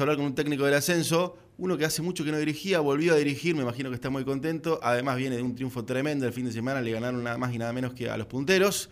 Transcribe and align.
hablar 0.00 0.16
con 0.16 0.26
un 0.26 0.34
técnico 0.36 0.64
del 0.64 0.74
ascenso, 0.74 1.36
uno 1.56 1.76
que 1.76 1.84
hace 1.84 2.02
mucho 2.02 2.22
que 2.24 2.30
no 2.30 2.38
dirigía, 2.38 2.78
volvió 2.78 3.14
a 3.14 3.16
dirigir, 3.16 3.56
me 3.56 3.62
imagino 3.62 3.88
que 3.88 3.96
está 3.96 4.10
muy 4.10 4.24
contento, 4.24 4.78
además 4.80 5.16
viene 5.16 5.34
de 5.34 5.42
un 5.42 5.56
triunfo 5.56 5.84
tremendo 5.84 6.24
el 6.24 6.32
fin 6.32 6.44
de 6.44 6.52
semana, 6.52 6.80
le 6.80 6.92
ganaron 6.92 7.24
nada 7.24 7.36
más 7.36 7.52
y 7.52 7.58
nada 7.58 7.72
menos 7.72 7.94
que 7.94 8.08
a 8.08 8.16
los 8.16 8.28
punteros. 8.28 8.90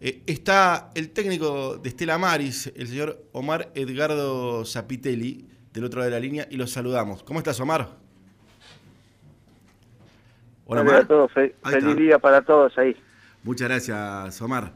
Eh, 0.00 0.22
está 0.26 0.88
el 0.94 1.10
técnico 1.10 1.76
de 1.76 1.86
Estela 1.90 2.16
Maris, 2.16 2.72
el 2.74 2.88
señor 2.88 3.22
Omar 3.32 3.72
Edgardo 3.74 4.64
Zapitelli, 4.64 5.46
del 5.70 5.84
otro 5.84 6.00
lado 6.00 6.10
de 6.10 6.16
la 6.16 6.20
línea, 6.20 6.48
y 6.50 6.56
los 6.56 6.70
saludamos. 6.70 7.22
¿Cómo 7.22 7.38
estás, 7.38 7.60
Omar? 7.60 7.90
Hola, 10.64 10.80
Omar. 10.80 10.94
a 10.94 11.06
todos, 11.06 11.30
feliz 11.30 11.96
día 11.98 12.18
para 12.18 12.40
todos 12.40 12.72
ahí. 12.78 12.96
Muchas 13.42 13.68
gracias, 13.68 14.40
Omar. 14.40 14.72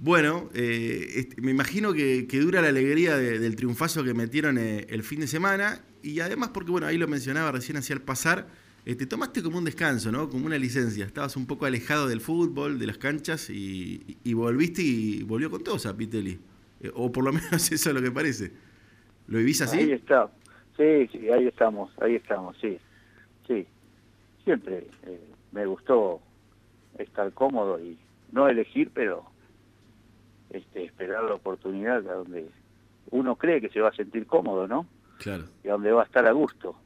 Bueno, 0.00 0.48
eh, 0.54 1.28
me 1.38 1.50
imagino 1.50 1.92
que, 1.92 2.24
dura 2.40 2.62
la 2.62 2.68
alegría 2.68 3.16
del 3.16 3.56
triunfazo 3.56 4.04
que 4.04 4.14
metieron 4.14 4.56
eh, 4.56 4.86
el 4.90 5.02
fin 5.02 5.18
de 5.20 5.26
semana 5.26 5.80
y 6.02 6.20
además 6.20 6.50
porque, 6.54 6.70
bueno, 6.70 6.86
ahí 6.86 6.96
lo 6.98 7.08
mencionaba 7.08 7.50
recién 7.50 7.76
hacia 7.78 7.94
el 7.94 8.02
pasar, 8.02 8.46
te 8.84 8.92
este, 8.92 9.06
tomaste 9.06 9.42
como 9.42 9.58
un 9.58 9.64
descanso, 9.64 10.12
¿no? 10.12 10.30
Como 10.30 10.46
una 10.46 10.56
licencia. 10.56 11.04
Estabas 11.04 11.36
un 11.36 11.46
poco 11.46 11.66
alejado 11.66 12.06
del 12.06 12.20
fútbol, 12.20 12.78
de 12.78 12.86
las 12.86 12.96
canchas 12.96 13.50
y, 13.50 14.16
volviste 14.32 14.82
y 14.82 15.24
volvió 15.24 15.50
con 15.50 15.64
todo 15.64 15.78
Zapitelli. 15.80 16.38
Eh, 16.80 16.92
o 16.94 17.10
por 17.10 17.24
lo 17.24 17.32
menos 17.34 17.70
eso 17.72 17.90
es 17.90 17.94
lo 17.94 18.00
que 18.00 18.12
parece. 18.12 18.52
¿Lo 19.26 19.38
vivís 19.38 19.60
así? 19.62 19.78
Ahí 19.78 19.92
está. 19.92 20.30
Sí, 20.76 21.08
sí, 21.10 21.28
ahí 21.28 21.48
estamos, 21.48 21.90
ahí 22.00 22.14
estamos, 22.14 22.56
sí. 22.60 22.78
Sí. 23.48 23.66
Siempre 24.44 24.86
me 25.50 25.66
gustó 25.66 26.20
estar 26.98 27.32
cómodo 27.32 27.80
y 27.82 27.98
no 28.30 28.48
elegir, 28.48 28.90
pero 28.94 29.28
este, 30.50 30.84
esperar 30.84 31.24
la 31.24 31.34
oportunidad 31.34 31.98
a 32.08 32.14
donde 32.14 32.48
uno 33.10 33.36
cree 33.36 33.60
que 33.60 33.68
se 33.68 33.80
va 33.80 33.88
a 33.88 33.94
sentir 33.94 34.26
cómodo, 34.26 34.66
¿no? 34.66 34.86
Claro. 35.18 35.44
Y 35.64 35.68
a 35.68 35.72
donde 35.72 35.92
va 35.92 36.02
a 36.02 36.06
estar 36.06 36.26
a 36.26 36.32
gusto. 36.32 36.76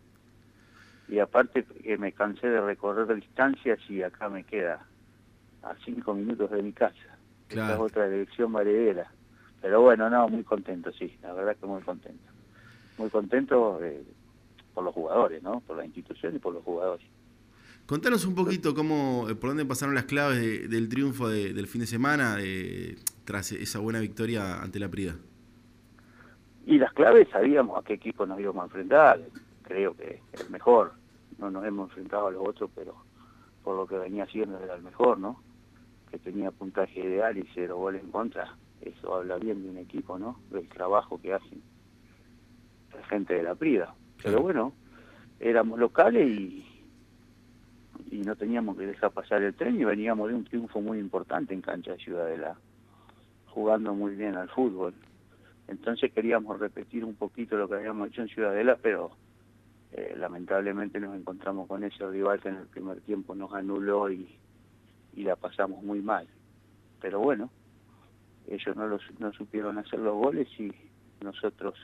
Y 1.08 1.18
aparte 1.18 1.64
que 1.64 1.98
me 1.98 2.12
cansé 2.12 2.48
de 2.48 2.60
recorrer 2.60 3.14
distancias 3.14 3.78
y 3.88 4.02
acá 4.02 4.28
me 4.28 4.44
queda 4.44 4.86
a 5.62 5.74
cinco 5.84 6.14
minutos 6.14 6.50
de 6.50 6.62
mi 6.62 6.72
casa. 6.72 7.18
Claro. 7.48 7.72
Esta 7.72 7.74
es 7.74 7.90
otra 7.90 8.06
elección 8.06 8.52
valedera. 8.52 9.10
Pero 9.60 9.82
bueno, 9.82 10.10
no, 10.10 10.28
muy 10.28 10.42
contento, 10.42 10.90
sí, 10.92 11.16
la 11.22 11.32
verdad 11.32 11.56
que 11.56 11.66
muy 11.66 11.82
contento. 11.82 12.24
Muy 12.98 13.10
contento 13.10 13.78
eh, 13.82 14.02
por 14.74 14.82
los 14.84 14.92
jugadores, 14.92 15.42
¿no? 15.42 15.60
Por 15.60 15.76
la 15.76 15.84
institución 15.84 16.34
y 16.34 16.38
por 16.38 16.54
los 16.54 16.64
jugadores. 16.64 17.06
Contanos 17.86 18.24
un 18.24 18.34
poquito 18.34 18.74
cómo, 18.74 19.28
eh, 19.28 19.34
por 19.34 19.50
dónde 19.50 19.64
pasaron 19.64 19.94
las 19.94 20.04
claves 20.04 20.70
del 20.70 20.88
triunfo 20.88 21.28
del 21.28 21.66
fin 21.66 21.80
de 21.80 21.86
semana 21.86 22.36
eh, 22.40 22.96
tras 23.24 23.52
esa 23.52 23.80
buena 23.80 24.00
victoria 24.00 24.62
ante 24.62 24.78
la 24.78 24.88
Prida. 24.88 25.16
Y 26.64 26.78
las 26.78 26.92
claves 26.92 27.28
sabíamos 27.30 27.78
a 27.78 27.82
qué 27.82 27.94
equipo 27.94 28.24
nos 28.24 28.38
íbamos 28.38 28.62
a 28.62 28.66
enfrentar. 28.66 29.20
Creo 29.62 29.96
que 29.96 30.20
el 30.32 30.50
mejor. 30.50 30.92
No 31.38 31.50
nos 31.50 31.64
hemos 31.64 31.88
enfrentado 31.90 32.28
a 32.28 32.30
los 32.30 32.46
otros, 32.46 32.70
pero 32.74 32.94
por 33.64 33.76
lo 33.76 33.86
que 33.86 33.98
venía 33.98 34.24
haciendo 34.24 34.60
era 34.60 34.76
el 34.76 34.82
mejor, 34.82 35.18
¿no? 35.18 35.42
Que 36.08 36.18
tenía 36.18 36.52
puntaje 36.52 37.00
ideal 37.00 37.36
y 37.36 37.48
cero 37.52 37.78
goles 37.78 38.02
en 38.02 38.12
contra. 38.12 38.56
Eso 38.80 39.16
habla 39.16 39.38
bien 39.38 39.62
de 39.62 39.70
un 39.70 39.78
equipo, 39.78 40.18
¿no? 40.20 40.40
Del 40.50 40.68
trabajo 40.68 41.20
que 41.20 41.34
hacen 41.34 41.60
la 42.94 43.04
gente 43.06 43.34
de 43.34 43.42
la 43.42 43.56
Prida. 43.56 43.92
Pero 44.22 44.40
bueno, 44.40 44.72
éramos 45.40 45.80
locales 45.80 46.28
y 46.28 46.64
y 48.12 48.18
no 48.18 48.36
teníamos 48.36 48.76
que 48.76 48.86
dejar 48.86 49.10
pasar 49.10 49.42
el 49.42 49.54
tren 49.54 49.80
y 49.80 49.84
veníamos 49.84 50.28
de 50.28 50.34
un 50.34 50.44
triunfo 50.44 50.82
muy 50.82 50.98
importante 50.98 51.54
en 51.54 51.62
cancha 51.62 51.92
de 51.92 51.96
Ciudadela, 51.96 52.58
jugando 53.46 53.94
muy 53.94 54.14
bien 54.14 54.36
al 54.36 54.50
fútbol. 54.50 54.92
Entonces 55.66 56.12
queríamos 56.12 56.60
repetir 56.60 57.06
un 57.06 57.14
poquito 57.14 57.56
lo 57.56 57.66
que 57.66 57.76
habíamos 57.76 58.08
hecho 58.08 58.20
en 58.20 58.28
Ciudadela, 58.28 58.76
pero 58.82 59.12
eh, 59.92 60.14
lamentablemente 60.18 61.00
nos 61.00 61.16
encontramos 61.16 61.66
con 61.66 61.84
ese 61.84 62.06
rival 62.06 62.38
que 62.38 62.50
en 62.50 62.56
el 62.56 62.66
primer 62.66 63.00
tiempo 63.00 63.34
nos 63.34 63.54
anuló 63.54 64.10
y, 64.10 64.28
y 65.14 65.22
la 65.22 65.36
pasamos 65.36 65.82
muy 65.82 66.02
mal. 66.02 66.28
Pero 67.00 67.18
bueno, 67.20 67.48
ellos 68.46 68.76
no, 68.76 68.88
los, 68.88 69.00
no 69.20 69.32
supieron 69.32 69.78
hacer 69.78 70.00
los 70.00 70.14
goles 70.14 70.48
y 70.60 70.70
nosotros 71.24 71.78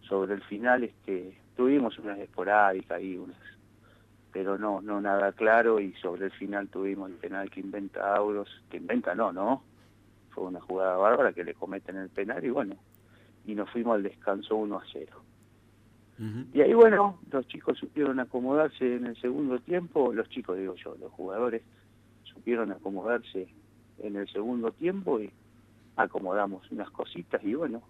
sobre 0.00 0.32
el 0.32 0.42
final 0.44 0.84
este 0.84 1.36
tuvimos 1.56 1.98
unas 1.98 2.18
esporádicas 2.20 3.02
y 3.02 3.18
unas 3.18 3.57
pero 4.38 4.56
no, 4.56 4.80
no 4.80 5.00
nada 5.00 5.32
claro 5.32 5.80
y 5.80 5.92
sobre 5.94 6.26
el 6.26 6.30
final 6.30 6.68
tuvimos 6.68 7.10
el 7.10 7.16
penal 7.16 7.50
que 7.50 7.58
inventa 7.58 8.14
Auros, 8.14 8.48
que 8.70 8.76
inventa 8.76 9.12
no, 9.12 9.32
no, 9.32 9.64
fue 10.30 10.44
una 10.44 10.60
jugada 10.60 10.96
bárbara 10.96 11.32
que 11.32 11.42
le 11.42 11.54
cometen 11.54 11.96
el 11.96 12.08
penal 12.08 12.44
y 12.44 12.50
bueno, 12.50 12.76
y 13.44 13.56
nos 13.56 13.68
fuimos 13.68 13.96
al 13.96 14.04
descanso 14.04 14.54
1 14.54 14.76
a 14.78 14.84
0. 14.92 15.22
Y 16.52 16.60
ahí 16.60 16.72
bueno, 16.72 17.18
los 17.32 17.48
chicos 17.48 17.78
supieron 17.78 18.20
acomodarse 18.20 18.94
en 18.94 19.06
el 19.06 19.20
segundo 19.20 19.58
tiempo, 19.58 20.12
los 20.12 20.28
chicos 20.28 20.56
digo 20.56 20.76
yo, 20.76 20.94
los 21.00 21.10
jugadores 21.10 21.62
supieron 22.22 22.70
acomodarse 22.70 23.48
en 23.98 24.14
el 24.14 24.28
segundo 24.28 24.70
tiempo 24.70 25.20
y 25.20 25.32
acomodamos 25.96 26.70
unas 26.70 26.90
cositas 26.90 27.42
y 27.42 27.54
bueno, 27.54 27.82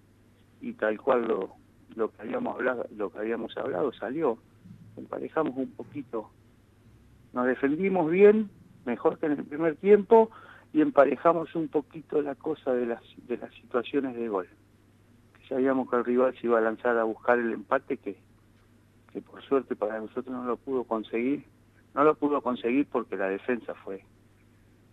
y 0.62 0.72
tal 0.72 0.98
cual 0.98 1.28
lo, 1.28 1.50
lo 1.94 2.10
que 2.10 2.22
habíamos 2.22 2.54
hablado, 2.54 2.86
lo 2.97 3.12
que 3.12 3.19
habíamos 3.19 3.54
hablado 3.59 3.92
salió. 3.92 4.38
Emparejamos 4.97 5.54
un 5.59 5.70
poquito, 5.72 6.30
nos 7.33 7.47
defendimos 7.47 8.11
bien, 8.11 8.50
mejor 8.84 9.19
que 9.19 9.27
en 9.27 9.33
el 9.33 9.44
primer 9.44 9.77
tiempo, 9.77 10.31
y 10.72 10.81
emparejamos 10.81 11.55
un 11.55 11.69
poquito 11.69 12.21
la 12.22 12.34
cosa 12.34 12.72
de 12.72 12.87
las, 12.87 13.03
de 13.27 13.37
las 13.37 13.53
situaciones 13.55 14.15
de 14.16 14.28
gol. 14.28 14.49
Sabíamos 15.49 15.89
que 15.89 15.97
el 15.97 16.05
rival 16.05 16.34
se 16.39 16.47
iba 16.47 16.59
a 16.59 16.62
lanzar 16.62 16.99
a 16.99 17.05
buscar 17.05 17.39
el 17.39 17.53
empate, 17.53 17.97
que, 17.97 18.16
que 19.12 19.22
por 19.22 19.43
suerte 19.43 19.77
para 19.77 19.99
nosotros 19.99 20.28
no 20.28 20.44
lo 20.44 20.56
pudo 20.56 20.84
conseguir, 20.84 21.44
no 21.94 22.05
lo 22.05 22.15
pudo 22.15 22.43
conseguir 22.43 22.87
porque 22.87 23.16
la 23.16 23.28
defensa 23.28 23.75
fue, 23.75 24.05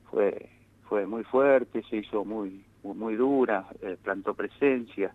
fue, 0.09 0.49
fue 0.87 1.05
muy 1.05 1.23
fuerte, 1.23 1.83
se 1.89 1.97
hizo 1.97 2.23
muy, 2.23 2.63
muy, 2.83 3.15
dura, 3.15 3.67
eh, 3.81 3.97
plantó 4.01 4.33
presencia, 4.33 5.13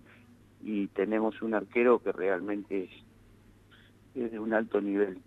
y 0.62 0.88
tenemos 0.88 1.40
un 1.40 1.54
arquero 1.54 2.00
que 2.02 2.12
realmente 2.12 2.84
es 2.84 2.90
es 4.14 4.32
de 4.32 4.38
un 4.38 4.52
alto 4.52 4.80
nivel. 4.80 5.18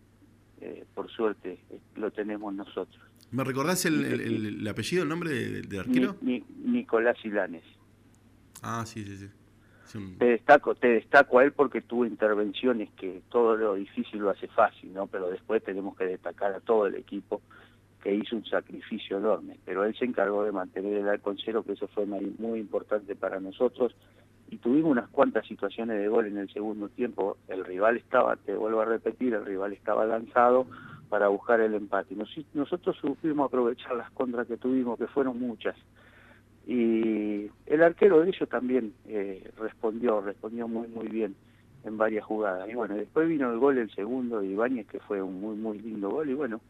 Eh, 0.62 0.86
por 0.94 1.10
suerte 1.12 1.60
eh, 1.70 1.80
lo 1.96 2.12
tenemos 2.12 2.54
nosotros. 2.54 3.02
¿Me 3.32 3.44
recordás 3.44 3.86
el, 3.86 4.66
apellido, 4.68 5.04
el 5.04 5.10
nombre 5.10 5.32
del 5.32 5.80
arquero? 5.80 6.16
Nicolás 6.22 7.18
Ilanes. 7.26 7.64
Ah, 8.62 8.86
sí, 8.86 9.04
sí, 9.04 9.18
sí. 9.18 9.30
Te 10.18 10.26
destaco, 10.26 10.74
te 10.74 10.88
destaco 10.88 11.40
a 11.40 11.44
él 11.44 11.52
porque 11.52 11.82
tuvo 11.82 12.06
intervenciones 12.06 12.90
que 12.94 13.22
todo 13.30 13.56
lo 13.56 13.76
difícil 13.76 14.20
lo 14.20 14.32
hace 14.32 14.48
fácil, 14.48 14.92
¿no? 14.94 15.08
Pero 15.08 15.30
después 15.30 15.64
tenemos 15.64 15.96
que 15.96 16.06
destacar 16.06 16.54
a 16.54 16.60
todo 16.62 16.88
el 16.88 16.96
equipo 16.96 17.42
que 18.02 18.14
hizo 18.14 18.36
un 18.36 18.46
sacrificio 18.46 19.18
enorme. 19.18 19.60
Pero 19.66 19.84
él 19.84 19.96
se 19.98 20.06
encargó 20.06 20.44
de 20.44 20.52
mantener 20.52 20.98
el 20.98 21.08
arco 21.08 21.32
en 21.32 21.38
cero, 21.44 21.64
que 21.64 21.74
eso 21.74 21.88
fue 21.88 22.06
muy 22.06 22.60
importante 22.60 23.16
para 23.16 23.40
nosotros 23.40 23.96
y 24.54 24.58
tuvimos 24.58 24.92
unas 24.92 25.10
cuantas 25.10 25.48
situaciones 25.48 26.00
de 26.00 26.08
gol 26.08 26.28
en 26.28 26.38
el 26.38 26.48
segundo 26.54 26.88
tiempo. 26.88 27.38
El 27.48 27.66
rival 27.66 27.98
estaba, 27.98 28.36
te 28.36 28.56
vuelvo 28.56 28.82
a 28.82 28.86
repetir, 28.86 29.34
el 29.34 29.44
rival 29.46 29.74
estaba 29.74 30.06
lanzado 30.06 30.68
para 31.10 31.28
buscar 31.28 31.60
el 31.60 31.74
empate. 31.74 32.16
nosotros 32.54 32.96
supimos 33.02 33.48
aprovechar 33.48 33.96
las 33.96 34.12
contras 34.12 34.46
que 34.46 34.58
tuvimos, 34.58 35.00
que 35.00 35.08
fueron 35.08 35.40
muchas. 35.40 35.76
Y 36.68 37.50
el 37.66 37.84
arquero 37.84 38.22
de 38.22 38.30
ellos 38.30 38.48
también 38.48 38.94
eh, 39.08 39.52
respondió, 39.58 40.22
respondió 40.22 40.68
muy 40.68 40.88
muy 40.88 41.08
bien 41.08 41.36
en 41.84 41.98
varias 41.98 42.24
jugadas. 42.24 42.70
Y 42.70 42.76
bueno, 42.76 42.94
después 42.96 43.28
vino 43.28 43.52
el 43.52 43.58
gol 43.58 43.80
el 43.80 43.90
segundo 43.96 44.40
de 44.40 44.48
Ibáñez, 44.48 44.86
que 44.86 45.00
fue 45.00 45.20
un 45.20 45.42
muy 45.42 45.56
muy 45.56 45.80
lindo 45.80 46.12
gol, 46.12 46.30
y 46.30 46.36
bueno, 46.36 46.62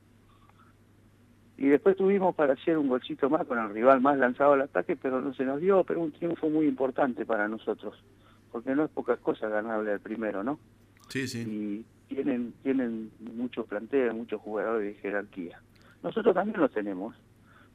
y 1.64 1.70
después 1.70 1.96
tuvimos 1.96 2.36
para 2.36 2.56
hacer 2.56 2.78
un 2.78 2.90
golcito 2.90 3.30
más 3.30 3.48
con 3.48 3.58
el 3.58 3.70
rival 3.70 4.02
más 4.02 4.18
lanzado 4.18 4.52
al 4.52 4.64
ataque, 4.64 4.98
pero 4.98 5.22
no 5.22 5.34
se 5.34 5.46
nos 5.46 5.62
dio, 5.62 5.86
pero 5.86 6.02
un 6.02 6.12
triunfo 6.12 6.50
muy 6.50 6.68
importante 6.68 7.26
para 7.26 7.48
nosotros, 7.48 8.04
porque 8.52 8.76
no 8.76 8.84
es 8.84 8.92
pocas 8.92 9.18
cosas 9.20 9.50
ganarle 9.50 9.94
al 9.94 10.02
primero, 10.02 10.44
¿no? 10.44 10.60
Sí, 11.08 11.26
sí. 11.26 11.40
Y 12.10 12.14
tienen, 12.14 12.54
tienen 12.64 13.12
muchos 13.38 13.66
planteles, 13.66 14.14
muchos 14.14 14.42
jugadores 14.42 14.94
de 14.94 15.02
jerarquía. 15.02 15.62
Nosotros 16.04 16.36
también 16.36 16.60
lo 16.60 16.68
tenemos, 16.68 17.16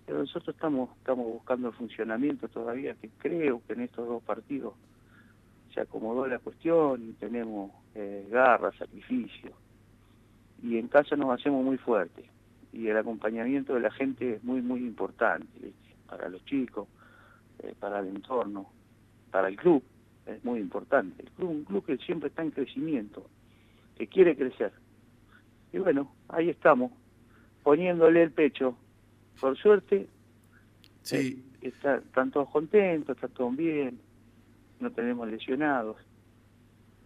pero 0.04 0.18
nosotros 0.18 0.54
estamos, 0.54 0.90
estamos 0.98 1.24
buscando 1.24 1.68
el 1.68 1.74
funcionamiento 1.74 2.46
todavía, 2.46 2.92
que 2.92 3.08
creo 3.16 3.62
que 3.66 3.72
en 3.72 3.80
estos 3.80 4.06
dos 4.06 4.22
partidos 4.22 4.74
se 5.72 5.80
acomodó 5.80 6.26
la 6.26 6.40
cuestión 6.40 7.08
y 7.08 7.12
tenemos 7.14 7.70
eh, 7.94 8.28
garra, 8.30 8.70
sacrificio. 8.72 9.52
Y 10.62 10.76
en 10.76 10.88
casa 10.88 11.16
nos 11.16 11.40
hacemos 11.40 11.64
muy 11.64 11.78
fuertes 11.78 12.26
y 12.78 12.88
el 12.88 12.96
acompañamiento 12.96 13.74
de 13.74 13.80
la 13.80 13.90
gente 13.90 14.34
es 14.34 14.44
muy, 14.44 14.62
muy 14.62 14.78
importante 14.80 15.72
para 16.08 16.28
los 16.28 16.44
chicos, 16.44 16.86
eh, 17.58 17.74
para 17.78 17.98
el 17.98 18.06
entorno, 18.06 18.70
para 19.32 19.48
el 19.48 19.56
club, 19.56 19.82
es 20.26 20.44
muy 20.44 20.60
importante. 20.60 21.24
El 21.24 21.30
club, 21.32 21.50
un 21.50 21.64
club 21.64 21.84
que 21.84 21.98
siempre 21.98 22.28
está 22.28 22.42
en 22.42 22.52
crecimiento, 22.52 23.26
que 23.96 24.06
quiere 24.06 24.36
crecer. 24.36 24.72
Y 25.72 25.78
bueno, 25.78 26.12
ahí 26.28 26.50
estamos, 26.50 26.92
poniéndole 27.64 28.22
el 28.22 28.30
pecho. 28.30 28.76
Por 29.40 29.58
suerte, 29.58 30.08
sí. 31.02 31.44
Eh, 31.60 31.72
están 31.82 32.30
todos 32.30 32.48
contentos, 32.50 33.16
está 33.16 33.26
todo 33.26 33.50
bien, 33.50 33.98
no 34.78 34.92
tenemos 34.92 35.28
lesionados. 35.28 35.96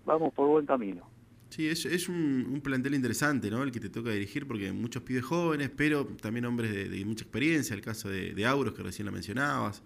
vamos 0.04 0.34
por 0.34 0.48
buen 0.48 0.66
camino. 0.66 1.11
Sí, 1.54 1.68
es, 1.68 1.84
es 1.84 2.08
un, 2.08 2.62
plantel 2.64 2.94
interesante, 2.94 3.50
¿no? 3.50 3.62
El 3.62 3.70
que 3.70 3.78
te 3.78 3.90
toca 3.90 4.10
dirigir, 4.10 4.46
porque 4.46 4.72
muchos 4.72 5.02
pibes 5.02 5.22
jóvenes, 5.22 5.70
pero 5.76 6.06
también 6.06 6.46
hombres 6.46 6.72
de, 6.90 7.04
mucha 7.04 7.24
experiencia, 7.24 7.74
el 7.74 7.82
caso 7.82 8.08
de, 8.08 8.32
de, 8.32 8.46
Auros, 8.46 8.72
que 8.72 8.82
recién 8.82 9.04
lo 9.04 9.12
mencionabas, 9.12 9.82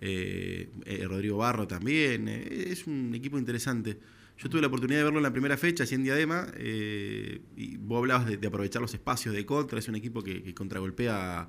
eh, 0.00 0.70
eh, 0.86 1.04
Rodrigo 1.06 1.36
Barro 1.36 1.66
también, 1.68 2.28
eh, 2.28 2.68
es 2.70 2.86
un 2.86 3.14
equipo 3.14 3.36
interesante. 3.36 3.98
Yo 4.38 4.48
tuve 4.48 4.62
la 4.62 4.68
oportunidad 4.68 5.00
de 5.00 5.04
verlo 5.04 5.18
en 5.18 5.24
la 5.24 5.32
primera 5.32 5.58
fecha, 5.58 5.84
así 5.84 5.94
en 5.94 6.02
Diadema, 6.02 6.46
y 6.58 7.76
vos 7.76 7.98
hablabas 7.98 8.40
de, 8.40 8.46
aprovechar 8.46 8.80
los 8.80 8.94
espacios 8.94 9.34
de 9.34 9.44
contra, 9.44 9.78
es 9.78 9.88
un 9.88 9.96
equipo 9.96 10.22
que, 10.22 10.54
contragolpea 10.54 11.46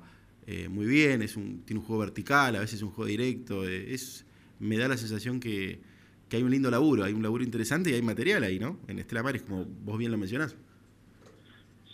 muy 0.68 0.84
bien, 0.84 1.22
es 1.22 1.36
un, 1.36 1.62
tiene 1.64 1.80
un 1.80 1.86
juego 1.86 2.00
vertical, 2.00 2.56
a 2.56 2.60
veces 2.60 2.82
un 2.82 2.90
juego 2.90 3.08
directo, 3.08 3.66
es, 3.66 4.26
me 4.60 4.76
da 4.76 4.88
la 4.88 4.98
sensación 4.98 5.40
que 5.40 5.80
que 6.28 6.36
hay 6.36 6.42
un 6.42 6.50
lindo 6.50 6.70
laburo, 6.70 7.04
hay 7.04 7.12
un 7.12 7.22
laburo 7.22 7.44
interesante 7.44 7.90
y 7.90 7.94
hay 7.94 8.02
material 8.02 8.42
ahí, 8.42 8.58
¿no? 8.58 8.78
En 8.88 8.98
Estela 8.98 9.22
Maris, 9.22 9.42
como 9.42 9.64
vos 9.64 9.98
bien 9.98 10.10
lo 10.10 10.18
mencionás. 10.18 10.56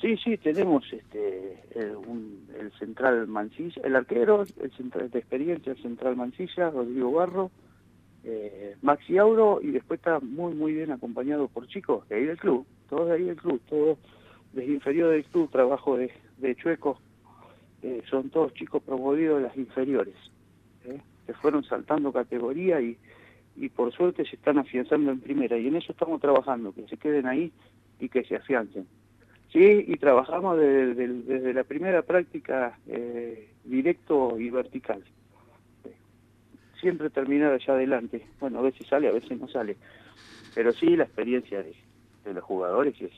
Sí, 0.01 0.17
sí, 0.23 0.37
tenemos 0.37 0.85
este 0.93 1.63
el, 1.75 2.73
central 2.79 3.27
Mancilla, 3.27 3.81
el 3.85 3.97
arquero, 3.97 4.45
el 4.61 4.71
central 4.73 5.11
de 5.11 5.19
experiencia, 5.19 5.73
el 5.73 5.83
central 5.83 6.17
Mancilla, 6.17 6.71
Rodrigo 6.71 7.13
Barro, 7.13 7.51
eh, 8.25 8.77
Maxi 8.83 9.19
Auro, 9.19 9.61
y 9.63 9.71
después 9.71 9.99
está 9.99 10.21
muy, 10.21 10.55
muy 10.55 10.73
bien 10.73 10.93
acompañado 10.93 11.49
por 11.49 11.67
chicos 11.69 12.09
de 12.09 12.17
ahí 12.17 12.25
del 12.25 12.39
club, 12.39 12.67
todos 12.89 13.09
de 13.09 13.15
ahí 13.15 13.25
del 13.25 13.37
club, 13.37 13.61
todos 13.69 13.99
desde 14.53 14.73
inferior 14.73 15.11
del 15.11 15.25
club, 15.25 15.51
trabajo 15.51 15.97
de, 15.97 16.13
de 16.39 16.55
Chueco, 16.57 17.01
eh, 17.83 18.03
son 18.09 18.31
todos 18.31 18.55
chicos 18.55 18.83
promovidos 18.83 19.39
de 19.39 19.49
las 19.49 19.57
inferiores, 19.57 20.17
¿eh? 20.85 21.01
que 21.27 21.35
fueron 21.35 21.65
saltando 21.65 22.13
categoría 22.13 22.81
y 22.81 22.97
y 23.57 23.69
por 23.69 23.93
suerte 23.93 24.25
se 24.25 24.37
están 24.37 24.59
afianzando 24.59 25.11
en 25.11 25.21
primera 25.21 25.57
y 25.57 25.69
en 25.69 25.77
eso 25.77 25.93
estamos 25.93 26.21
trabajando, 26.21 26.73
que 26.73 26.87
se 26.89 26.97
queden 26.97 27.27
ahí 27.27 27.53
y 28.01 28.09
que 28.09 28.25
se 28.25 28.37
afiancen. 28.37 28.87
Sí, 29.53 29.85
y 29.87 29.97
trabajamos 29.99 30.59
desde, 30.59 31.55
la 31.55 31.63
primera 31.63 32.03
práctica 32.03 32.77
eh, 32.89 33.53
directo 33.63 34.37
y 34.39 34.51
vertical. 34.51 35.05
Siempre 36.81 37.09
terminar 37.09 37.53
allá 37.53 37.75
adelante. 37.75 38.27
Bueno, 38.41 38.59
a 38.59 38.63
veces 38.63 38.87
sale, 38.89 39.09
a 39.09 39.13
veces 39.13 39.39
no 39.39 39.47
sale. 39.47 39.77
Pero 40.57 40.73
sí, 40.73 40.97
la 40.97 41.05
experiencia 41.05 41.63
de, 41.63 42.35
los 42.35 42.43
jugadores 42.43 43.01
es, 43.01 43.13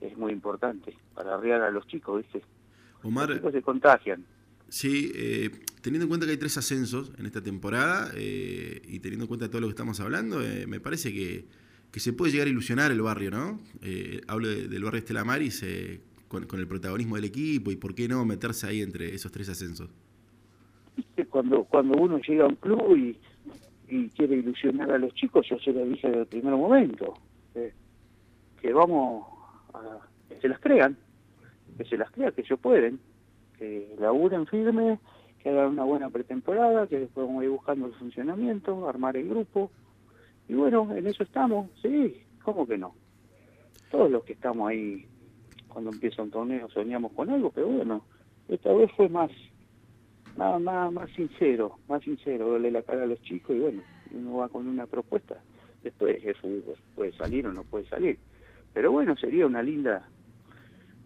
es, 0.00 0.16
muy 0.16 0.32
importante 0.32 0.96
para 1.14 1.34
arriar 1.34 1.62
a 1.62 1.70
los 1.70 1.84
chicos, 1.88 2.22
¿viste? 2.22 2.42
Omar, 3.02 3.28
los 3.28 3.38
chicos 3.38 3.52
se 3.52 3.62
contagian. 3.62 4.24
Sí, 4.72 5.12
eh, 5.14 5.50
teniendo 5.82 6.04
en 6.04 6.08
cuenta 6.08 6.24
que 6.24 6.32
hay 6.32 6.38
tres 6.38 6.56
ascensos 6.56 7.12
en 7.18 7.26
esta 7.26 7.42
temporada 7.42 8.10
eh, 8.16 8.80
y 8.88 9.00
teniendo 9.00 9.24
en 9.24 9.28
cuenta 9.28 9.50
todo 9.50 9.60
lo 9.60 9.66
que 9.66 9.72
estamos 9.72 10.00
hablando, 10.00 10.40
eh, 10.40 10.66
me 10.66 10.80
parece 10.80 11.12
que, 11.12 11.44
se 12.00 12.14
puede 12.14 12.32
llegar 12.32 12.46
a 12.46 12.50
ilusionar 12.50 12.90
el 12.90 13.02
barrio, 13.02 13.30
¿no? 13.30 13.60
hablo 14.28 14.48
del 14.48 14.82
barrio 14.82 15.00
Estela 15.00 15.24
Maris 15.24 15.62
con, 16.26 16.46
con, 16.46 16.58
el 16.58 16.66
protagonismo 16.66 17.16
del 17.16 17.26
equipo 17.26 17.70
y 17.70 17.76
por 17.76 17.94
qué 17.94 18.08
no 18.08 18.24
meterse 18.24 18.66
ahí 18.66 18.80
entre 18.80 19.14
esos 19.14 19.30
tres 19.30 19.50
ascensos. 19.50 19.90
Cuando, 21.28 21.64
cuando 21.64 21.98
uno 21.98 22.18
llega 22.26 22.44
a 22.44 22.48
un 22.48 22.56
club 22.56 22.96
y, 22.96 24.08
quiere 24.16 24.36
ilusionar 24.36 24.90
a 24.90 24.96
los 24.96 25.12
chicos, 25.12 25.46
yo 25.50 25.58
se 25.58 25.70
lo 25.70 25.84
dije 25.84 26.08
desde 26.08 26.22
el 26.22 26.26
primer 26.28 26.54
momento, 26.54 27.12
que 27.52 28.72
vamos 28.72 29.26
a 29.74 29.98
que 30.30 30.40
se 30.40 30.48
las 30.48 30.58
crean, 30.60 30.96
que 31.76 31.84
se 31.84 31.98
las 31.98 32.10
crean, 32.10 32.32
que 32.32 32.40
ellos 32.40 32.58
pueden 32.58 32.98
que 33.62 33.94
laburen 34.00 34.44
firme, 34.46 34.98
que 35.40 35.50
hagan 35.50 35.68
una 35.68 35.84
buena 35.84 36.10
pretemporada, 36.10 36.88
que 36.88 36.98
después 36.98 37.28
vamos 37.28 37.42
a 37.42 37.44
ir 37.44 37.50
buscando 37.50 37.86
el 37.86 37.94
funcionamiento, 37.94 38.88
armar 38.88 39.16
el 39.16 39.28
grupo. 39.28 39.70
Y 40.48 40.54
bueno, 40.54 40.92
en 40.92 41.06
eso 41.06 41.22
estamos, 41.22 41.70
sí, 41.80 42.22
¿cómo 42.42 42.66
que 42.66 42.76
no? 42.76 42.92
Todos 43.92 44.10
los 44.10 44.24
que 44.24 44.32
estamos 44.32 44.68
ahí 44.68 45.06
cuando 45.68 45.90
empieza 45.90 46.22
un 46.22 46.32
torneo 46.32 46.68
soñamos 46.70 47.12
con 47.12 47.30
algo, 47.30 47.52
pero 47.52 47.68
bueno, 47.68 48.04
esta 48.48 48.72
vez 48.72 48.90
fue 48.96 49.08
más, 49.08 49.30
más, 50.36 50.60
más, 50.60 50.92
más 50.92 51.10
sincero, 51.10 51.78
más 51.88 52.02
sincero, 52.02 52.50
darle 52.50 52.72
la 52.72 52.82
cara 52.82 53.04
a 53.04 53.06
los 53.06 53.22
chicos 53.22 53.54
y 53.54 53.60
bueno, 53.60 53.82
uno 54.10 54.36
va 54.38 54.48
con 54.48 54.66
una 54.66 54.86
propuesta. 54.86 55.36
Después 55.84 56.18
eso 56.24 56.48
puede 56.96 57.12
salir 57.12 57.46
o 57.46 57.52
no 57.52 57.62
puede 57.62 57.86
salir. 57.86 58.18
Pero 58.74 58.90
bueno, 58.90 59.16
sería 59.16 59.46
una 59.46 59.62
linda 59.62 60.08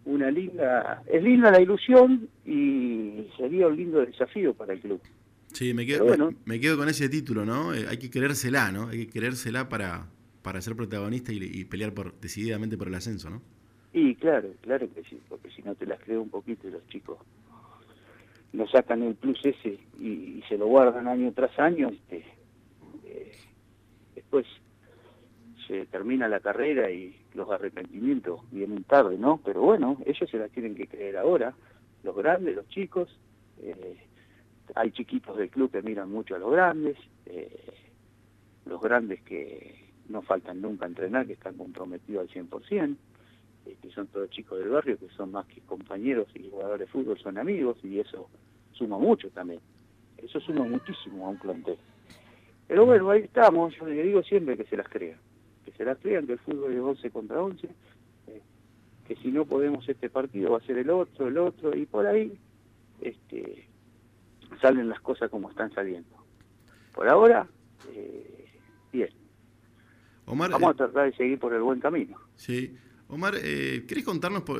una 0.07 0.31
linda, 0.31 1.03
es 1.05 1.21
linda 1.21 1.51
la 1.51 1.61
ilusión 1.61 2.29
y 2.45 3.27
sería 3.37 3.67
un 3.67 3.75
lindo 3.75 4.05
desafío 4.05 4.53
para 4.53 4.73
el 4.73 4.79
club. 4.79 5.01
Sí, 5.47 5.73
me 5.73 5.85
quedo, 5.85 6.05
me, 6.45 6.59
quedo 6.59 6.77
con 6.77 6.87
ese 6.87 7.09
título, 7.09 7.45
¿no? 7.45 7.73
Eh, 7.73 7.85
hay 7.89 7.97
que 7.97 8.09
querérsela, 8.09 8.71
¿no? 8.71 8.87
Hay 8.87 9.05
que 9.05 9.07
querérsela 9.07 9.69
para, 9.69 10.07
para 10.41 10.61
ser 10.61 10.75
protagonista 10.75 11.31
y, 11.33 11.65
pelear 11.65 11.93
por 11.93 12.13
decididamente 12.19 12.77
por 12.77 12.87
el 12.87 12.95
ascenso, 12.95 13.29
¿no? 13.29 13.41
Y 13.93 14.15
claro, 14.15 14.49
claro 14.61 14.87
que 14.93 15.03
sí, 15.03 15.19
porque 15.27 15.49
si 15.51 15.61
no 15.61 15.75
te 15.75 15.85
las 15.85 15.99
creo 15.99 16.21
un 16.21 16.29
poquito 16.29 16.67
y 16.67 16.71
los 16.71 16.85
chicos 16.87 17.17
nos 18.53 18.71
sacan 18.71 19.03
el 19.03 19.15
plus 19.15 19.39
ese 19.43 19.79
y, 19.99 20.41
se 20.47 20.57
lo 20.57 20.67
guardan 20.67 21.07
año 21.07 21.33
tras 21.33 21.57
año, 21.59 21.89
este, 21.89 22.23
eh, 23.05 23.31
después 24.15 24.45
se 25.67 25.85
termina 25.87 26.29
la 26.29 26.39
carrera 26.39 26.89
y 26.91 27.13
los 27.37 27.49
arrepentimientos 27.51 28.41
vienen 28.51 28.83
tarde, 28.83 29.17
¿no? 29.17 29.39
Pero 29.45 29.61
bueno, 29.61 29.97
ellos 30.05 30.29
se 30.29 30.37
las 30.37 30.51
tienen 30.51 30.75
que 30.75 30.87
creer 30.87 31.17
ahora, 31.17 31.53
los 32.03 32.15
grandes, 32.15 32.55
los 32.55 32.67
chicos, 32.67 33.07
eh, 33.61 33.97
hay 34.75 34.91
chiquitos 34.91 35.37
del 35.37 35.49
club 35.49 35.71
que 35.71 35.81
miran 35.81 36.11
mucho 36.11 36.35
a 36.35 36.39
los 36.39 36.51
grandes, 36.51 36.97
eh, 37.27 37.73
los 38.65 38.81
grandes 38.81 39.21
que 39.21 39.91
no 40.09 40.21
faltan 40.23 40.61
nunca 40.61 40.87
entrenar, 40.87 41.27
que 41.27 41.33
están 41.33 41.55
comprometidos 41.55 42.21
al 42.21 42.29
100%, 42.29 42.97
eh, 43.65 43.77
que 43.81 43.89
son 43.91 44.07
todos 44.07 44.29
chicos 44.31 44.59
del 44.59 44.69
barrio, 44.69 44.97
que 44.97 45.09
son 45.09 45.31
más 45.31 45.45
que 45.45 45.61
compañeros 45.61 46.27
y 46.33 46.49
jugadores 46.49 46.87
de 46.87 46.91
fútbol, 46.91 47.19
son 47.19 47.37
amigos, 47.37 47.77
y 47.83 47.99
eso 47.99 48.29
suma 48.71 48.97
mucho 48.97 49.29
también. 49.29 49.61
Eso 50.17 50.39
suma 50.39 50.63
muchísimo 50.63 51.27
a 51.27 51.29
un 51.29 51.37
plantel. 51.37 51.77
Pero 52.67 52.85
bueno, 52.85 53.11
ahí 53.11 53.21
estamos, 53.21 53.75
yo 53.75 53.85
le 53.85 54.03
digo 54.03 54.23
siempre 54.23 54.57
que 54.57 54.65
se 54.65 54.75
las 54.75 54.89
crea 54.89 55.17
que 55.77 55.83
se 55.83 55.85
las 55.85 55.97
crean, 55.99 56.25
que 56.25 56.33
el 56.33 56.39
fútbol 56.39 56.73
es 56.73 56.79
11 56.79 57.11
contra 57.11 57.41
11, 57.41 57.67
eh, 58.27 58.41
que 59.07 59.15
si 59.17 59.31
no 59.31 59.45
podemos 59.45 59.87
este 59.87 60.09
partido 60.09 60.51
va 60.51 60.57
a 60.57 60.61
ser 60.61 60.77
el 60.77 60.89
otro, 60.89 61.27
el 61.27 61.37
otro, 61.37 61.75
y 61.75 61.85
por 61.85 62.07
ahí 62.07 62.37
este, 63.01 63.67
salen 64.61 64.89
las 64.89 64.99
cosas 65.01 65.29
como 65.29 65.49
están 65.49 65.71
saliendo. 65.73 66.09
Por 66.93 67.07
ahora, 67.07 67.47
eh, 67.93 68.47
bien. 68.91 69.09
Omar, 70.25 70.49
Vamos 70.51 70.69
a 70.69 70.71
eh, 70.71 70.75
tratar 70.75 71.11
de 71.11 71.17
seguir 71.17 71.39
por 71.39 71.53
el 71.53 71.61
buen 71.61 71.79
camino. 71.79 72.17
Sí. 72.35 72.75
Omar, 73.07 73.35
eh, 73.41 73.85
¿querés 73.87 74.03
contarnos 74.03 74.41
por, 74.41 74.59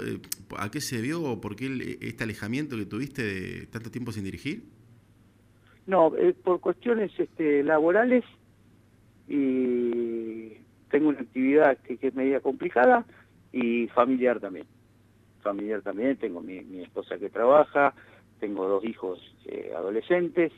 a 0.58 0.72
qué 0.72 0.80
se 0.80 1.02
vio 1.02 1.22
o 1.22 1.42
por 1.42 1.56
qué 1.56 1.98
este 2.00 2.24
alejamiento 2.24 2.78
que 2.78 2.86
tuviste 2.86 3.24
de 3.24 3.66
tanto 3.68 3.92
tiempo 3.92 4.12
sin 4.12 4.24
dirigir? 4.24 4.64
No, 5.86 6.14
por 6.44 6.62
cuestiones 6.62 7.12
este, 7.18 7.64
laborales 7.64 8.24
y 9.28 10.58
tengo 10.90 11.10
una 11.10 11.20
actividad 11.20 11.78
que, 11.80 11.98
es 12.02 12.16
media 12.16 12.40
complicada 12.40 13.06
y 13.52 13.88
familiar 13.88 14.40
también. 14.40 14.66
Familiar 15.42 15.82
también, 15.82 16.18
tengo 16.18 16.42
mi, 16.42 16.82
esposa 16.82 17.18
que 17.18 17.30
trabaja, 17.30 17.94
tengo 18.40 18.68
dos 18.68 18.84
hijos 18.84 19.20
eh, 19.46 19.74
adolescentes 19.76 20.52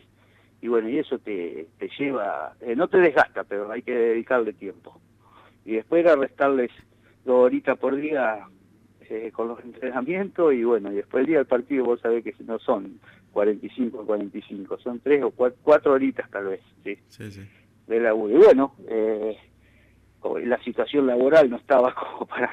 y 0.62 0.68
bueno, 0.68 0.90
y 0.90 1.00
eso 1.00 1.20
te, 1.20 1.68
te 1.78 1.90
lleva, 1.98 2.54
eh, 2.62 2.76
no 2.76 2.88
te 2.88 2.98
desgasta, 2.98 3.44
pero 3.44 3.72
hay 3.72 3.82
que 3.82 3.94
dedicarle 3.94 4.54
tiempo. 4.54 5.00
Y 5.66 5.74
después 5.74 6.04
era 6.04 6.16
restarles 6.16 6.72
dos 7.24 7.46
horitas 7.46 7.78
por 7.78 7.96
día 7.96 8.46
eh, 9.10 9.32
con 9.32 9.48
los 9.48 9.60
entrenamientos 9.64 10.54
y 10.54 10.64
bueno, 10.64 10.92
y 10.92 10.96
después 10.98 11.22
el 11.22 11.28
día 11.28 11.38
del 11.38 11.48
partido 11.48 11.86
vos 11.86 12.00
sabés 12.02 12.24
que 12.24 12.36
no 12.44 12.60
son 12.60 13.00
45 13.32 14.00
o 14.00 14.06
45, 14.06 14.78
son 14.80 15.00
tres 15.00 15.24
o 15.24 15.32
cuatro, 15.32 15.94
horitas 15.94 16.30
tal 16.30 16.46
vez, 16.46 16.62
¿sí? 16.84 16.98
Sí, 17.08 17.32
sí. 17.32 17.42
De 17.88 18.00
laburo. 18.00 18.36
Y 18.36 18.38
bueno, 18.38 18.76
eh, 18.88 19.36
la 20.46 20.62
situación 20.64 21.08
laboral 21.08 21.50
no 21.50 21.58
estaba 21.58 21.94
como 21.96 22.26
para 22.26 22.52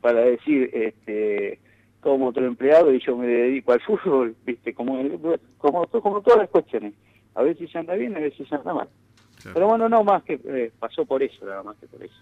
para 0.00 0.20
decir 0.20 0.70
este 0.72 1.60
como 2.00 2.28
otro 2.28 2.44
empleado 2.44 2.92
y 2.92 3.00
yo 3.00 3.16
me 3.16 3.26
dedico 3.26 3.72
al 3.72 3.80
fútbol 3.80 4.36
viste 4.44 4.74
como 4.74 4.98
como 5.58 5.86
como 5.86 6.20
todas 6.20 6.38
las 6.38 6.50
cuestiones. 6.50 6.94
A 7.34 7.42
veces 7.42 7.70
se 7.70 7.78
anda 7.78 7.94
bien 7.94 8.16
a 8.16 8.20
veces 8.20 8.46
se 8.46 8.54
anda 8.54 8.74
mal. 8.74 8.88
Pero 9.42 9.66
bueno 9.66 9.88
no 9.88 10.04
más 10.04 10.22
que 10.22 10.40
eh, 10.44 10.72
pasó 10.78 11.04
por 11.04 11.22
eso 11.22 11.44
nada 11.46 11.62
más 11.62 11.76
que 11.76 11.86
por 11.86 12.02
eso. 12.02 12.16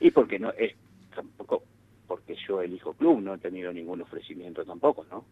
Y 0.00 0.10
porque 0.10 0.38
no 0.38 0.50
es 0.52 0.74
tampoco 1.14 1.62
porque 2.08 2.34
yo 2.46 2.60
elijo 2.60 2.94
club 2.94 3.20
no 3.20 3.34
he 3.34 3.38
tenido 3.38 3.72
ningún 3.72 4.02
ofrecimiento 4.02 4.64
tampoco 4.64 5.06
no 5.10 5.24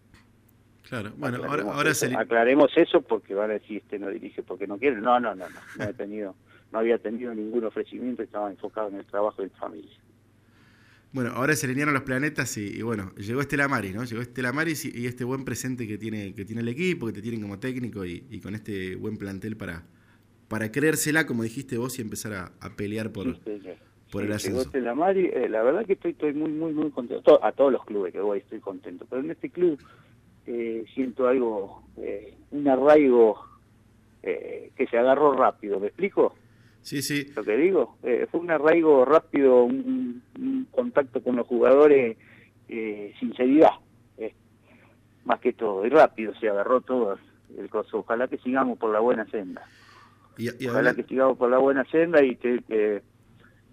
Claro, 0.89 1.13
bueno, 1.17 1.45
ahora, 1.45 1.63
ahora 1.73 1.95
se... 1.95 2.13
aclaremos 2.17 2.77
eso 2.77 3.01
porque 3.03 3.33
van 3.33 3.51
a 3.51 3.55
decir 3.55 3.77
este 3.79 3.99
no 3.99 4.09
dirige 4.09 4.43
porque 4.43 4.67
no 4.67 4.77
quiere. 4.77 4.97
No, 4.97 5.21
no, 5.21 5.37
no, 5.37 5.49
no, 5.49 5.61
no 5.79 5.85
he 5.85 5.93
tenido 5.93 6.35
no 6.73 6.79
había 6.79 6.99
tenido 6.99 7.35
ningún 7.35 7.65
ofrecimiento, 7.65 8.23
estaba 8.23 8.51
enfocado 8.51 8.89
en 8.89 8.97
el 8.97 9.07
trabajo 9.07 9.43
de 9.43 9.51
familia. 9.51 9.91
Bueno, 11.13 11.31
ahora 11.35 11.57
se 11.57 11.67
alinearon 11.67 11.93
los 11.93 12.05
planetas 12.05 12.57
y, 12.57 12.83
bueno, 12.83 13.13
llegó 13.17 13.41
Estela 13.41 13.67
Maris, 13.67 13.95
¿no? 13.95 14.05
Llegó 14.05 14.23
Estela 14.23 14.53
Maris 14.53 14.85
y, 14.85 15.07
este 15.07 15.25
buen 15.25 15.45
presente 15.45 15.89
que 15.89 15.99
tiene, 15.99 16.35
que 16.35 16.45
tiene 16.45 16.63
el 16.63 16.69
equipo, 16.69 17.07
que 17.07 17.13
te 17.15 17.21
tienen 17.23 17.41
como 17.41 17.59
técnico 17.59 18.05
y, 18.05 18.41
con 18.41 18.55
este 18.55 18.95
buen 18.95 19.17
plantel 19.19 19.57
para, 19.57 19.83
para 20.47 20.71
creérsela, 20.71 21.27
como 21.27 21.43
dijiste 21.43 21.79
vos, 21.79 21.99
y 21.99 22.03
empezar 22.03 22.33
a, 22.35 22.53
a 22.61 22.71
pelear 22.77 23.11
por, 23.11 23.25
Sí, 23.25 23.41
sí, 23.45 23.61
sí. 23.65 23.71
por 24.13 24.23
el 24.23 24.33
ascenso. 24.33 24.61
llegó 24.61 24.71
Telamari, 24.71 25.27
eh, 25.35 25.49
la 25.49 25.65
verdad 25.65 25.85
que 25.85 25.95
estoy, 25.95 26.13
estoy 26.13 26.33
muy, 26.33 26.53
muy, 26.53 26.73
muy 26.73 26.91
contento. 26.93 27.23
To- 27.25 27.45
A 27.45 27.51
todos 27.51 27.73
los 27.73 27.85
clubes 27.85 28.13
que 28.13 28.21
voy 28.21 28.39
estoy 28.39 28.61
contento. 28.61 29.05
Pero 29.11 29.23
en 29.23 29.33
este 29.33 29.51
club 29.51 29.81
eh, 30.47 30.85
siento 30.95 31.27
algo, 31.27 31.83
eh, 31.97 32.37
un 32.53 32.69
arraigo 32.69 33.37
eh, 34.23 34.71
que 34.77 34.87
se 34.87 34.97
agarró 34.97 35.33
rápido. 35.33 35.81
¿Me 35.81 35.89
explico 35.89 36.37
Sí, 36.83 37.03
sí. 37.03 37.27
lo 37.37 37.45
que 37.45 37.57
digo? 37.57 37.99
Eh, 38.03 38.27
fue 38.31 38.41
un 38.41 38.51
arraigo 38.51 39.05
rápido, 39.05 39.65
un, 39.65 40.23
un 40.39 40.67
contacto 40.71 41.23
con 41.23 41.37
los 41.37 41.47
jugadores, 41.47 42.17
eh, 42.69 43.13
sinceridad, 43.19 43.73
eh, 44.19 44.35
más 45.25 45.41
que 45.41 45.53
todo. 45.53 45.87
Y 45.87 45.91
rápido 45.91 46.35
se 46.37 46.49
agarró 46.49 46.81
todo 46.81 47.19
el 47.57 47.69
coso. 47.69 47.99
Ojalá 47.99 48.29
que 48.29 48.39
sigamos 48.39 48.79
por 48.79 48.93
la 48.93 49.01
buena 49.01 49.27
senda. 49.27 49.63
Y, 50.39 50.49
y 50.63 50.69
Ojalá 50.69 50.95
que 50.95 51.03
sigamos 51.05 51.37
por 51.37 51.51
la 51.51 51.59
buena 51.59 51.85
senda 51.91 52.23
y 52.23 52.37
que, 52.37 52.63
que, 52.67 53.03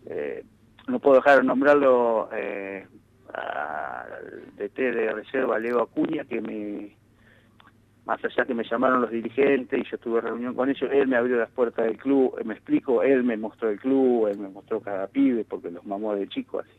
eh, 0.08 0.44
no 0.88 1.00
puedo 1.00 1.18
dejar 1.18 1.40
de 1.40 1.46
nombrarlo 1.46 2.30
al 2.32 2.88
DT 4.58 4.78
de 4.78 5.12
reserva, 5.12 5.60
Leo 5.60 5.82
Acuña, 5.82 6.26
que 6.26 6.42
me, 6.42 6.98
más 8.08 8.24
allá 8.24 8.46
que 8.46 8.54
me 8.54 8.64
llamaron 8.64 9.02
los 9.02 9.12
dirigentes 9.12 9.80
y 9.86 9.92
yo 9.92 9.98
tuve 9.98 10.22
reunión 10.22 10.56
con 10.56 10.70
ellos, 10.70 10.90
él 10.92 11.08
me 11.10 11.18
abrió 11.18 11.36
las 11.38 11.52
puertas 11.52 11.86
del 11.86 11.98
club, 11.98 12.34
me 12.46 12.54
explico, 12.54 13.04
él 13.04 13.24
me 13.24 13.36
mostró 13.38 13.70
el 13.70 13.80
club, 13.80 14.28
él 14.28 14.40
me 14.40 14.48
mostró 14.50 14.80
cada 14.80 15.08
pibe, 15.08 15.44
porque 15.44 15.70
los 15.70 15.86
mamó 15.86 16.16
de 16.16 16.28
chico 16.30 16.60
así. 16.62 16.72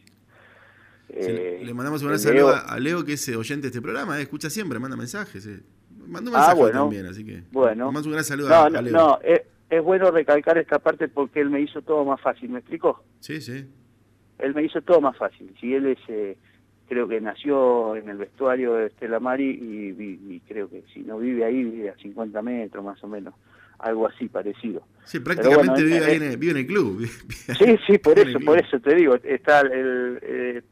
sí, 1.08 1.14
Eh, 1.14 1.62
le 1.64 1.74
mandamos 1.74 2.02
un 2.02 2.18
saludo 2.18 2.48
Leo- 2.52 2.62
a, 2.66 2.78
Leo, 2.80 3.04
que 3.04 3.12
es 3.12 3.28
eh, 3.28 3.36
oyente 3.36 3.62
de 3.62 3.68
este 3.68 3.82
programa, 3.82 4.18
eh, 4.18 4.22
escucha 4.22 4.48
siempre, 4.50 4.78
manda 4.78 4.96
mensajes. 4.96 5.46
eh. 5.46 5.60
Manda 6.06 6.30
un 6.30 6.36
Ah, 6.38 6.54
bueno. 6.54 6.80
también, 6.80 7.04
así 7.06 7.22
que. 7.24 7.42
Bueno. 7.52 7.86
mandamos 7.86 8.06
un 8.06 8.12
gran 8.12 8.24
saludo 8.24 8.48
No, 8.48 8.54
a, 8.64 8.70
Leo. 8.82 8.92
no, 8.92 9.18
es, 9.22 9.42
es 9.68 9.82
bueno 9.84 10.10
recalcar 10.10 10.56
esta 10.56 10.78
parte 10.78 11.08
porque 11.08 11.40
él 11.40 11.50
me 11.50 11.60
hizo 11.60 11.82
todo 11.82 12.04
más 12.06 12.20
fácil, 12.22 12.48
¿me 12.48 12.60
explico? 12.60 13.04
Sí, 13.20 13.40
sí. 13.42 13.66
él 14.38 14.54
me 14.54 14.62
hizo 14.64 14.80
todo 14.80 15.00
más 15.02 15.16
fácil. 15.18 15.52
Si 15.60 15.74
él 15.74 15.84
es, 15.86 15.98
eh, 16.08 16.38
creo 16.88 17.06
que 17.06 17.20
nació 17.20 17.96
en 17.96 18.08
el 18.08 18.16
vestuario 18.16 18.74
de 18.74 18.86
Estela 18.86 19.20
Mari 19.20 19.50
y, 19.50 20.40
creo 20.48 20.68
que 20.68 20.82
si 20.92 21.00
no 21.00 21.18
vive 21.18 21.44
ahí, 21.44 21.62
vive 21.62 21.90
a 21.90 21.96
50 21.96 22.40
metros 22.42 22.84
más 22.84 23.02
o 23.04 23.08
menos, 23.08 23.34
algo 23.78 24.06
así 24.06 24.28
parecido. 24.28 24.82
Sí, 25.04 25.20
prácticamente 25.20 25.70
bueno, 25.70 25.84
vive, 25.84 26.04
ahí 26.04 26.16
en 26.16 26.22
el, 26.22 26.36
vive 26.36 26.52
en 26.52 26.58
el 26.58 26.66
club. 26.66 27.06
Sí, 27.58 27.78
sí, 27.86 27.98
por 27.98 28.18
eso, 28.18 28.40
por 28.40 28.58
eso 28.58 28.80
te 28.80 28.94
digo, 28.94 29.14
está 29.22 29.60
el, 29.60 30.18
eh, 30.22 30.62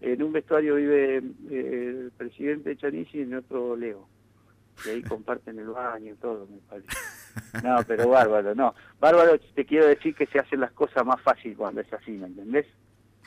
en 0.00 0.22
un 0.22 0.32
vestuario 0.32 0.76
vive 0.76 1.18
eh, 1.18 1.22
el 1.50 2.12
presidente 2.16 2.76
Chanisi 2.76 3.18
y 3.18 3.22
en 3.22 3.34
otro 3.34 3.76
Leo. 3.76 4.08
Y 4.86 4.88
ahí 4.88 5.02
comparten 5.02 5.58
el 5.58 5.68
baño 5.68 6.14
y 6.14 6.16
todo, 6.16 6.46
me 6.46 6.58
parece. 6.68 6.88
No, 7.62 7.76
pero 7.86 8.08
bárbaro, 8.08 8.54
no. 8.54 8.74
Bárbaro, 8.98 9.38
te 9.54 9.64
quiero 9.64 9.86
decir 9.86 10.14
que 10.14 10.26
se 10.26 10.38
hacen 10.38 10.60
las 10.60 10.72
cosas 10.72 11.04
más 11.04 11.20
fácil 11.20 11.54
cuando 11.54 11.80
es 11.80 11.92
así, 11.92 12.12
¿me 12.12 12.26
entendés? 12.26 12.66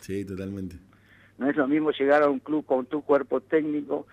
Sí, 0.02 0.26
totalmente. 0.26 0.78
No 1.38 1.50
es 1.50 1.56
lo 1.56 1.68
mismo 1.68 1.92
llegar 1.92 2.24
a 2.24 2.30
un 2.30 2.40
club 2.40 2.66
con 2.66 2.86
tu 2.86 3.02
cuerpo 3.02 3.42
técnico 3.42 4.06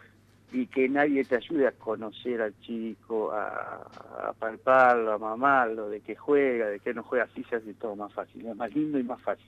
y 0.52 0.66
que 0.66 0.88
nadie 0.88 1.24
te 1.24 1.36
ayude 1.36 1.66
a 1.66 1.72
conocer 1.72 2.42
al 2.42 2.58
chico, 2.60 3.30
a, 3.32 4.34
palparlo, 4.38 5.12
a 5.12 5.18
mamarlo, 5.18 5.88
de 5.88 6.00
qué 6.00 6.16
juega, 6.16 6.66
de 6.66 6.80
qué 6.80 6.92
no 6.92 7.02
juega, 7.04 7.24
así 7.24 7.44
se 7.44 7.56
hace 7.56 7.74
todo 7.74 7.94
más 7.94 8.12
fácil, 8.12 8.46
es 8.46 8.56
más 8.56 8.74
lindo 8.74 8.98
y 8.98 9.04
más 9.04 9.20
fácil. 9.22 9.46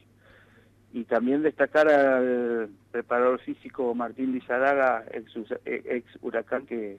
Y 0.93 1.05
también 1.05 1.43
destacar 1.43 1.89
al 1.89 2.69
preparador 2.91 3.41
físico 3.41 3.95
Martín 3.95 4.33
Lizaraga, 4.33 5.05
ex, 5.11 5.33
ex 5.65 6.07
huracán, 6.21 6.67
que 6.67 6.99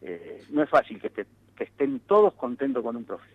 eh, 0.00 0.44
no 0.50 0.62
es 0.62 0.70
fácil 0.70 1.00
que, 1.00 1.10
te- 1.10 1.26
que 1.56 1.64
estén 1.64 2.00
todos 2.00 2.32
contentos 2.34 2.82
con 2.82 2.96
un 2.96 3.04
profe. 3.04 3.28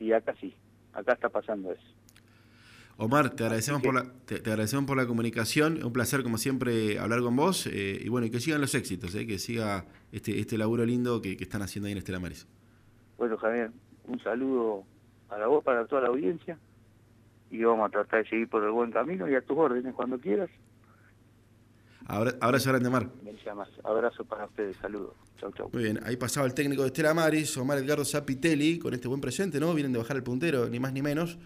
Y 0.00 0.12
acá 0.12 0.34
sí, 0.40 0.54
acá 0.94 1.12
está 1.12 1.28
pasando 1.28 1.72
eso. 1.72 1.86
Omar, 2.98 3.30
te 3.30 3.42
agradecemos, 3.44 3.82
que- 3.82 3.88
por 3.88 3.94
la, 3.94 4.10
te, 4.24 4.40
te 4.40 4.50
agradecemos 4.50 4.86
por 4.86 4.96
la 4.96 5.06
comunicación. 5.06 5.84
Un 5.84 5.92
placer, 5.92 6.22
como 6.22 6.38
siempre, 6.38 6.98
hablar 6.98 7.20
con 7.20 7.36
vos. 7.36 7.66
eh, 7.66 8.00
y 8.02 8.08
bueno, 8.08 8.30
que 8.30 8.40
sigan 8.40 8.60
los 8.60 8.74
éxitos, 8.74 9.14
eh, 9.14 9.26
que 9.26 9.38
siga 9.38 9.84
este, 10.12 10.38
este 10.40 10.56
laburo 10.56 10.84
lindo 10.86 11.20
que, 11.20 11.36
que 11.36 11.44
están 11.44 11.60
haciendo 11.62 11.86
ahí 11.86 11.92
en 11.92 11.98
Estela 11.98 12.18
Maris. 12.20 12.46
Bueno, 13.18 13.36
Javier, 13.36 13.70
un 14.06 14.18
saludo 14.22 14.84
para 15.28 15.46
vos, 15.46 15.62
para 15.62 15.86
toda 15.86 16.02
la 16.02 16.08
audiencia. 16.08 16.58
Y 17.50 17.62
vamos 17.62 17.86
a 17.86 17.90
tratar 17.90 18.24
de 18.24 18.30
seguir 18.30 18.48
por 18.48 18.64
el 18.64 18.70
buen 18.70 18.90
camino 18.90 19.28
y 19.30 19.34
a 19.34 19.40
tus 19.42 19.56
órdenes 19.56 19.94
cuando 19.94 20.18
quieras. 20.18 20.50
Abra- 22.06 22.34
Abrazo 22.40 22.70
grande, 22.70 22.88
Omar. 22.88 23.08
Abrazo 23.84 24.24
para 24.24 24.46
ustedes. 24.46 24.76
Saludos. 24.76 25.14
Chau, 25.38 25.52
chau. 25.52 25.70
Muy 25.72 25.82
bien, 25.82 26.00
ahí 26.04 26.16
pasaba 26.16 26.46
el 26.46 26.54
técnico 26.54 26.82
de 26.82 26.88
Estela 26.88 27.12
Maris, 27.14 27.56
Omar 27.58 27.78
Edgardo 27.78 28.04
Zapitelli, 28.04 28.78
con 28.78 28.94
este 28.94 29.06
buen 29.08 29.20
presente, 29.20 29.60
¿no? 29.60 29.74
Vienen 29.74 29.92
de 29.92 29.98
bajar 29.98 30.16
el 30.16 30.22
puntero, 30.22 30.68
ni 30.68 30.80
más 30.80 30.92
ni 30.92 31.02
menos. 31.02 31.38